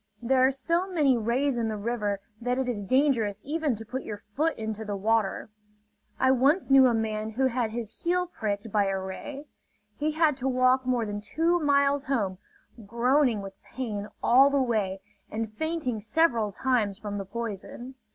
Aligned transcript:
There 0.19 0.43
are 0.43 0.51
so 0.51 0.89
many 0.91 1.15
rays 1.15 1.59
in 1.59 1.67
the 1.67 1.77
river 1.77 2.21
that 2.41 2.57
it 2.57 2.67
is 2.67 2.83
dangerous 2.83 3.39
even 3.43 3.75
to 3.75 3.85
put 3.85 4.01
your 4.01 4.17
foot 4.35 4.57
into 4.57 4.83
the 4.83 4.95
water. 4.95 5.51
I 6.19 6.31
once 6.31 6.71
knew 6.71 6.87
a 6.87 6.93
man 6.95 7.29
who 7.33 7.45
had 7.45 7.69
his 7.69 8.01
heel 8.01 8.25
pricked 8.25 8.71
by 8.71 8.87
a 8.87 8.99
ray. 8.99 9.45
He 9.99 10.13
had 10.13 10.37
to 10.37 10.47
walk 10.47 10.87
more 10.87 11.05
than 11.05 11.21
two 11.21 11.59
miles 11.59 12.05
home, 12.05 12.39
groaning 12.83 13.43
with 13.43 13.61
pain 13.61 14.07
all 14.23 14.49
the 14.49 14.57
way 14.59 15.01
and 15.29 15.53
fainting 15.53 15.99
several 15.99 16.51
times 16.51 16.97
from 16.97 17.19
the 17.19 17.25
poison. 17.25 17.93